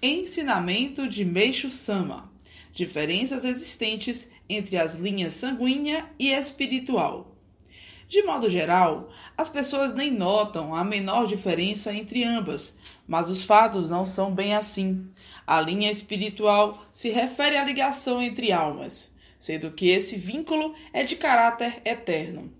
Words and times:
Ensinamento 0.00 1.08
de 1.08 1.24
Meixo 1.24 1.72
Sama: 1.72 2.30
Diferenças 2.72 3.44
existentes 3.44 4.30
entre 4.48 4.76
as 4.76 4.94
linhas 4.94 5.34
sanguínea 5.34 6.08
e 6.16 6.30
espiritual. 6.30 7.34
De 8.08 8.22
modo 8.22 8.48
geral, 8.48 9.10
as 9.36 9.48
pessoas 9.48 9.92
nem 9.92 10.08
notam 10.08 10.72
a 10.72 10.84
menor 10.84 11.26
diferença 11.26 11.92
entre 11.92 12.22
ambas, 12.22 12.78
mas 13.08 13.28
os 13.28 13.44
fatos 13.44 13.90
não 13.90 14.06
são 14.06 14.32
bem 14.32 14.54
assim. 14.54 15.10
A 15.44 15.60
linha 15.60 15.90
espiritual 15.90 16.86
se 16.92 17.10
refere 17.10 17.56
à 17.56 17.64
ligação 17.64 18.22
entre 18.22 18.52
almas, 18.52 19.12
sendo 19.40 19.72
que 19.72 19.88
esse 19.88 20.16
vínculo 20.16 20.76
é 20.92 21.02
de 21.02 21.16
caráter 21.16 21.82
eterno. 21.84 22.52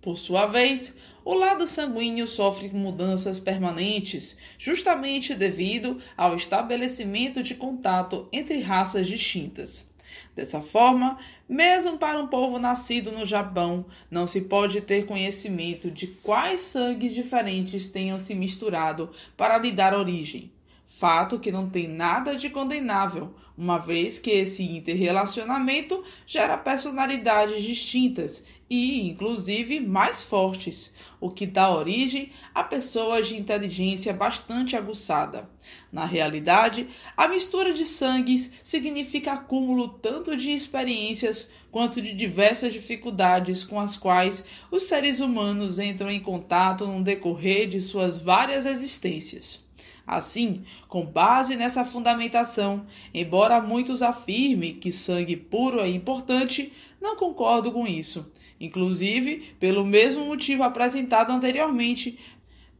Por 0.00 0.16
sua 0.16 0.46
vez, 0.46 0.96
o 1.22 1.34
lado 1.34 1.66
sanguíneo 1.66 2.26
sofre 2.26 2.68
mudanças 2.70 3.38
permanentes, 3.38 4.36
justamente 4.58 5.34
devido 5.34 6.00
ao 6.16 6.34
estabelecimento 6.34 7.42
de 7.42 7.54
contato 7.54 8.26
entre 8.32 8.60
raças 8.60 9.06
distintas. 9.06 9.86
Dessa 10.34 10.62
forma, 10.62 11.18
mesmo 11.48 11.98
para 11.98 12.18
um 12.18 12.26
povo 12.26 12.58
nascido 12.58 13.12
no 13.12 13.26
Japão, 13.26 13.84
não 14.10 14.26
se 14.26 14.40
pode 14.40 14.80
ter 14.80 15.04
conhecimento 15.04 15.90
de 15.90 16.06
quais 16.06 16.60
sangues 16.60 17.14
diferentes 17.14 17.88
tenham 17.88 18.18
se 18.18 18.34
misturado 18.34 19.10
para 19.36 19.58
lhe 19.58 19.70
dar 19.70 19.94
origem. 19.94 20.50
Fato 21.00 21.38
que 21.38 21.50
não 21.50 21.70
tem 21.70 21.88
nada 21.88 22.36
de 22.36 22.50
condenável, 22.50 23.34
uma 23.56 23.78
vez 23.78 24.18
que 24.18 24.32
esse 24.32 24.62
interrelacionamento 24.62 26.04
gera 26.26 26.58
personalidades 26.58 27.62
distintas 27.62 28.44
e, 28.68 29.08
inclusive, 29.08 29.80
mais 29.80 30.22
fortes, 30.22 30.92
o 31.18 31.30
que 31.30 31.46
dá 31.46 31.74
origem 31.74 32.32
a 32.54 32.62
pessoas 32.62 33.28
de 33.28 33.34
inteligência 33.34 34.12
bastante 34.12 34.76
aguçada. 34.76 35.48
Na 35.90 36.04
realidade, 36.04 36.90
a 37.16 37.26
mistura 37.26 37.72
de 37.72 37.86
sangues 37.86 38.52
significa 38.62 39.32
acúmulo 39.32 39.88
tanto 39.88 40.36
de 40.36 40.50
experiências 40.50 41.50
quanto 41.70 42.02
de 42.02 42.12
diversas 42.12 42.74
dificuldades 42.74 43.64
com 43.64 43.80
as 43.80 43.96
quais 43.96 44.44
os 44.70 44.82
seres 44.82 45.18
humanos 45.18 45.78
entram 45.78 46.10
em 46.10 46.20
contato 46.20 46.86
no 46.86 47.02
decorrer 47.02 47.70
de 47.70 47.80
suas 47.80 48.18
várias 48.18 48.66
existências. 48.66 49.69
Assim, 50.06 50.64
com 50.88 51.04
base 51.04 51.56
nessa 51.56 51.84
fundamentação, 51.84 52.86
embora 53.14 53.60
muitos 53.60 54.02
afirmem 54.02 54.74
que 54.74 54.92
sangue 54.92 55.36
puro 55.36 55.80
é 55.80 55.88
importante, 55.88 56.72
não 57.00 57.16
concordo 57.16 57.70
com 57.70 57.86
isso. 57.86 58.30
Inclusive, 58.60 59.54
pelo 59.58 59.84
mesmo 59.84 60.24
motivo 60.24 60.62
apresentado 60.62 61.30
anteriormente, 61.30 62.18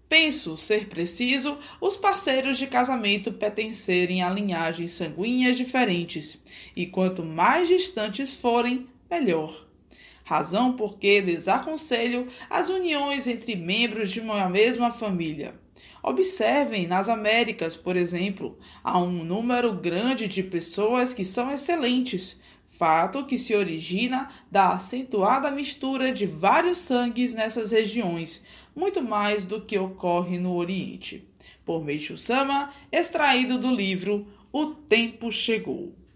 penso 0.09 0.57
ser 0.57 0.89
preciso 0.89 1.57
os 1.81 1.97
parceiros 1.97 2.59
de 2.59 2.67
casamento 2.67 3.33
pertencerem 3.33 4.23
a 4.23 4.29
linhagens 4.29 4.93
sanguíneas 4.93 5.57
diferentes, 5.57 6.39
e 6.75 6.87
quanto 6.87 7.25
mais 7.25 7.69
distantes 7.69 8.35
forem, 8.35 8.87
melhor 9.11 9.70
razão 10.31 10.75
porque 10.75 11.21
desaconselho 11.21 12.29
as 12.49 12.69
uniões 12.69 13.27
entre 13.27 13.57
membros 13.57 14.13
de 14.13 14.21
uma 14.21 14.49
mesma 14.49 14.93
família. 14.93 15.57
Observem 16.05 16.87
nas 16.87 17.09
Américas, 17.09 17.77
por 17.77 17.97
exemplo, 17.97 18.57
há 18.85 18.97
um 18.97 19.25
número 19.25 19.73
grande 19.73 20.29
de 20.29 20.45
pessoas 20.45 21.13
que 21.13 21.25
são 21.25 21.51
excelentes, 21.51 22.41
fato 22.79 23.27
que 23.27 23.37
se 23.37 23.57
origina 23.57 24.31
da 24.49 24.75
acentuada 24.75 25.51
mistura 25.51 26.13
de 26.13 26.27
vários 26.27 26.79
sangues 26.79 27.35
nessas 27.35 27.73
regiões, 27.73 28.41
muito 28.75 29.03
mais 29.03 29.45
do 29.45 29.61
que 29.61 29.77
ocorre 29.77 30.39
no 30.39 30.55
Oriente. 30.55 31.29
Por 31.65 31.85
Meishu 31.85 32.17
Sama, 32.17 32.73
extraído 32.93 33.59
do 33.59 33.75
livro 33.75 34.29
O 34.53 34.67
Tempo 34.67 35.33
Chegou. 35.33 36.00